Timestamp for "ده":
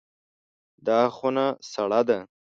2.07-2.19